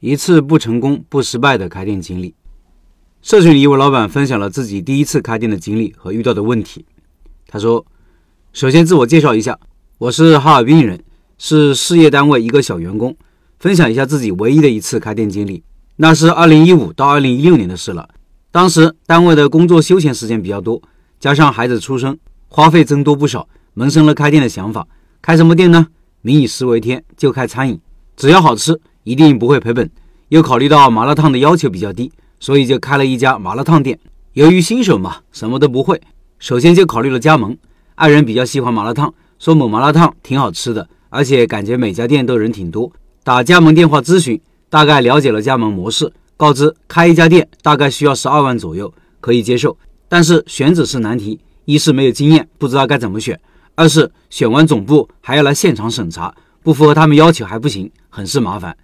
[0.00, 2.34] 一次不成功不失败的开店经历。
[3.20, 6.86] 社群里一位老板分享了自己第一次开店的经历和遇到的问题。
[7.48, 7.84] 他说
[8.52, 9.58] ：“首先自我介绍一下，
[9.98, 11.02] 我是哈尔滨人，
[11.36, 13.16] 是事业单位一个小员工。
[13.58, 15.64] 分享一下自己唯一的一次开店经历，
[15.96, 18.08] 那是2015到2016年的事了。
[18.52, 20.80] 当时单位的工作休闲时间比较多，
[21.18, 24.86] 加上孩子出生，花费增多不少，萌生了开店的想法。
[25.20, 25.88] 开什么店呢？
[26.22, 27.80] 民以食为天，就开餐饮，
[28.16, 29.90] 只要好吃。”一定不会赔本，
[30.28, 33.98] 又考虑到麻辣烫的要求比较低，所以就开了一家麻辣烫店。
[34.34, 36.00] 由于新手嘛，什么都不会，
[36.38, 37.56] 首先就考虑了加盟。
[37.94, 42.92] 爱人比较喜欢麻辣烫，说某麻辣烫挺好吃的，而且感觉每家店都人挺多。
[43.24, 44.40] 打加盟电话咨询，
[44.70, 49.76] 大概了解了加盟模式，告知开一家店大概需要十二万左右，可以接受。
[50.08, 53.34] 但是选址是难题，一是没有经验，不知道该怎么选；
[53.74, 58.76] 二是选完总部还要来现场审查，不符合他们要求还不行，很是麻烦。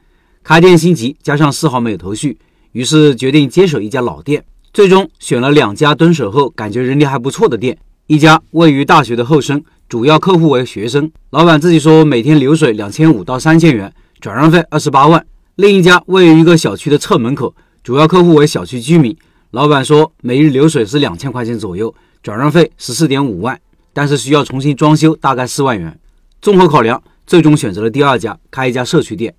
[0.45, 2.37] 开店心急，加上丝毫没有头绪，
[2.73, 4.45] 于是决定接手一家老店。
[4.75, 7.78] 最终选了两家蹲守后感觉人力还不错的店，
[8.09, 15.19] 一家位于大学的后身，主要客户为学生，老板自己说每天流水两千五到三千元，转让费二十八万；
[15.56, 19.17] 另一家位于一个小区的侧门口，主要客户为小区居民，
[19.53, 23.59] 老板说每日流水是两千块钱左右，转让费十四点五万，
[23.95, 25.98] 但是需要重新装修，大概四万元。
[26.42, 29.34] 综合考量，最终选择了第二家，开一家社区店。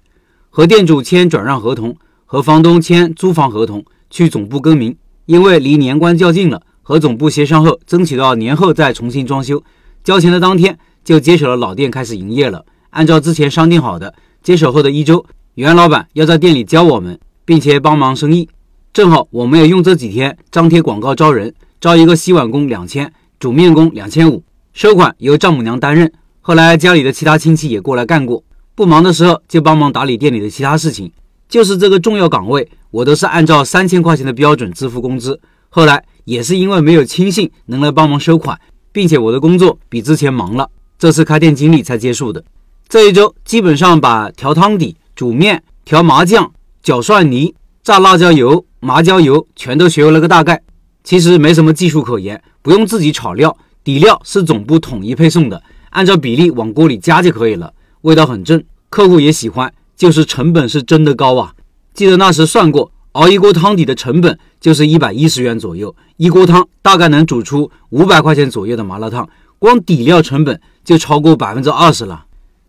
[0.56, 4.95] 和店主签转让合同，和房东签租房合同，去总部更名。
[5.25, 9.61] 因为离年关较近了，和总部协商后，争取到年后再重新装修。
[10.02, 12.64] 交钱的当天就接手了老店，开始营业了。
[12.92, 18.48] 按照之前商定好的，接手后的一周，袁老板要在店里教我们，并且帮忙生意。
[18.94, 23.11] 正好我们也用这几天张贴广告招人，招一个洗碗工两千，
[23.42, 26.09] 煮面工两千五，收款由丈母娘担任。
[26.39, 28.42] 后来家里的其他亲戚也过来干过。
[28.76, 31.09] 不忙的时候就帮忙打理店里的其他事情，
[31.48, 35.40] 就是这个重要岗位，我都是按照三千块钱的标准支付工资。
[35.70, 38.59] 后来也是因为没有亲信能来帮忙收款，
[38.92, 42.44] 并且我的工作比之前忙了，这次开店经历才结束的。
[42.89, 46.52] 这一周基本上把调汤底、煮面、调麻酱、
[46.83, 50.61] 搅蒜泥、炸辣椒油、麻椒油全都学会了个大概。
[51.02, 57.72] 其实没什么技术可言，不用自己炒料，底料是总部统一配送的，按照比例往锅里加就可以了。
[58.02, 58.64] 味道很正，
[58.95, 61.54] 客户也喜欢，就是成本是真的高啊！
[61.94, 69.28] 记得那时算过，熬一锅汤底的成本就是一百一十元左右，一锅汤大概能煮出五百块钱左右的麻辣烫，
[69.60, 72.23] 光底料成本就超过百分之二十了。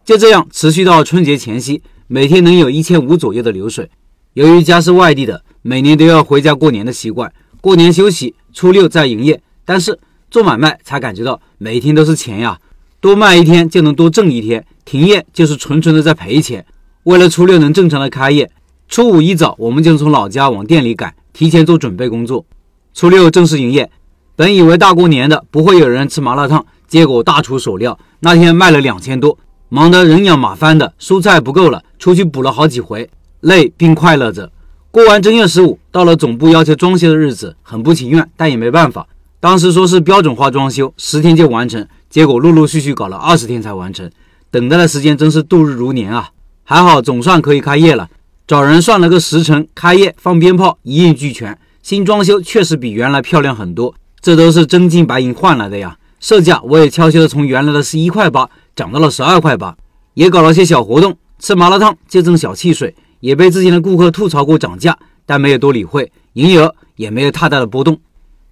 [0.05, 3.89] 就这样持续到春节前夕，每天能有一千五左右的流水。
[4.33, 9.41] 由于家是外地的，每年都要回家过年的习惯，过年休息，初六再营业。
[9.65, 9.97] 但是
[10.29, 12.59] 做买卖才感觉到每天都是钱呀，
[13.01, 14.67] 多卖一天就能多挣一天。
[14.87, 16.65] 停业就是纯纯的在赔钱。
[17.03, 18.51] 为了初六能正常的开业，
[18.89, 22.47] 初五一早我们就从老家往店里赶，提前做准备工作。
[22.95, 23.91] 初六正式营业，
[24.37, 29.37] 本以为大过年的不会有人吃麻辣烫，结果大出所料，那天卖了两千多，
[29.69, 33.11] 忙得人仰马翻的，蔬菜不够了，出去补了好几回，
[33.41, 34.53] 累并快乐着。
[34.93, 39.09] 过完正月十五，到了总部要求装修的日子，很不情愿，但也没办法。
[39.41, 44.11] 当时说是标准化装修，十天就完成，结果陆陆续续搞了二十天才完成。
[44.57, 46.31] 等待的时间真是度日如年啊！
[46.65, 48.09] 还好总算可以开业了，
[48.47, 51.59] 找人算了个时辰，开业放鞭炮一应俱全。
[51.83, 55.99] 新装修确实比原来漂亮很多，这都是真金白银换来的呀。
[56.21, 59.77] 售价我也悄悄的从原来的十一块八涨到了十二块八，
[60.15, 68.01] 也搞了些小活动，吃麻辣烫就挣小汽水，也被之前的顾客吐槽过涨价，但没有多理会，营业额也没有太大的波动。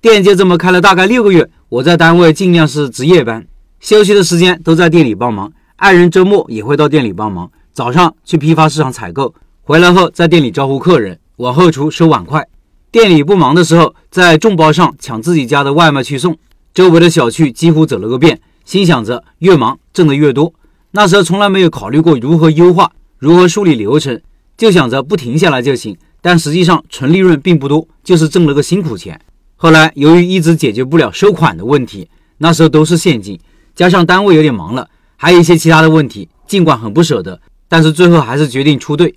[0.03, 3.47] 店就这么开了大概六个月，我在单位尽量是值夜班，
[3.81, 5.51] 休息的时间都在店里帮忙。
[5.85, 9.35] 爱人周末也会到店里帮忙，早上去批发市场采购，
[9.65, 12.49] 回来后在店里招呼客人，往后厨收碗筷。
[12.91, 16.39] 店里不忙的时候，在众包上抢自己家的外卖去送，
[16.73, 18.41] 周围的小区几乎走了个遍。
[18.65, 20.55] 心想着越忙挣得越多。
[20.93, 24.19] 那时候从来没有考虑过如何优化、如何梳理流程，
[24.57, 25.95] 就想着不停下来就行。
[26.23, 29.21] 但实际上纯利润并不多，就是挣了个辛苦钱。
[29.57, 32.09] 后来由于一直解决不了收款的问题，
[32.39, 33.39] 那时候都是现金，
[33.75, 34.89] 加上单位有点忙了。
[35.25, 39.15] 还有一些其他的问题，尽管很不舍得，但是最后还是决定出队。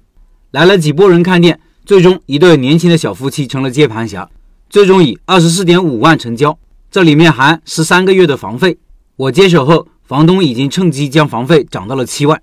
[0.51, 4.29] 来了几波人看店，最终一对年轻的小夫妻成了接盘侠，
[4.69, 6.57] 最终以二十四点五万成交，
[6.89, 8.77] 这里面含十三个月的房费。
[9.17, 12.41] 我接手后，房东已经趁机将房费涨到了七万。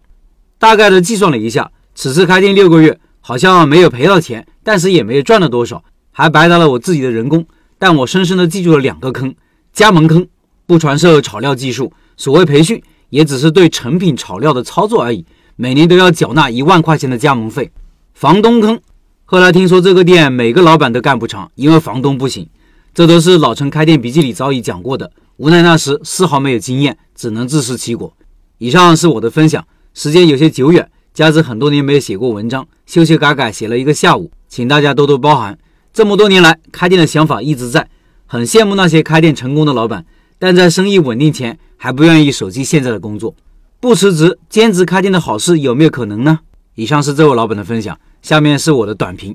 [0.59, 5.83] 大概的计算了一下，此次开店六个月，好像没有赔到钱，但是也没有赚了多少，
[6.13, 7.47] 还白搭了我自己的人工。
[7.79, 9.35] 但我深深的记住了两个坑：
[9.73, 10.29] 加盟坑，
[10.67, 12.83] 不传授炒料技术，所谓培训。
[13.15, 15.25] 也只是对成品炒料的操作而已，
[15.55, 17.71] 每年都要缴纳一万块钱的加盟费。
[18.13, 18.81] 房东坑。
[19.25, 22.49] 后来听说这个店每个老板都干不长，因为房东不行。
[22.93, 25.13] 这都是老陈开店笔记里早已讲过的。
[25.37, 28.13] 无奈那时丝毫没有经验，只能自食其果。
[28.59, 29.65] 以上是我的分享，
[29.95, 35.57] 时间有些久远，加之很多年没有写过文章，修修改改写了一个下午，请大家多多包涵。
[35.93, 37.89] 这么多年来，开店的想法一直在，
[38.27, 40.05] 很羡慕那些开店成功的老板，
[40.45, 43.35] 但在生意稳定前还不愿意舍弃现在的工作，
[43.81, 46.41] 不辞职兼职开店的好事有没有可能呢？
[46.75, 49.35] 以上是这位老板的分享，下面是我的短评。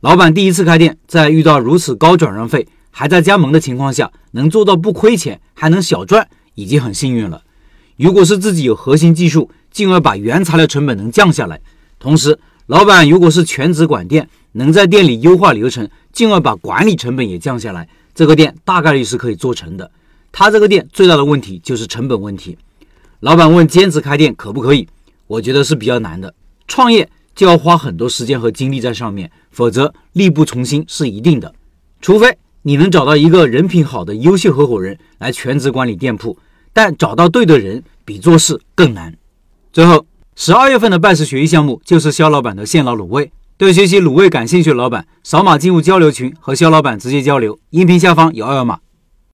[0.00, 2.68] 老板第一次开店，在遇到如此高转让费。
[2.90, 7.42] 还在加盟的情况下，能做到不亏钱，还能小赚，已经很幸运了。
[7.96, 11.62] 如果是自己有核心技术，进而把原材料成本能降下来，
[11.98, 19.90] 同时老板如果是全职管店，能在店里优化流程，进而把管理成本也降下来，这个店大概率是可以做成的。
[20.32, 22.58] 他这个店最大的问题就是成本问题。
[23.20, 24.88] 老板问兼职开店可不可以？
[25.28, 26.34] 我觉得是比较难的。
[26.66, 31.54] 创业就要花很多时间和精力在上面，否则力不从心是一定的，
[32.00, 32.36] 除非。
[32.64, 36.38] 你能找到一个人品好的优秀合伙人来全职管理店铺，
[36.72, 39.12] 但找到对的人比做事更难。
[39.72, 40.06] 最后，
[40.36, 43.32] 十二月份的拜师学艺项目就是肖老板的现捞卤味。
[43.56, 47.58] 对学习卤味感兴趣的老板，扫码进入交流群和肖老板直接交流。
[47.70, 48.78] 音频下方有二维码。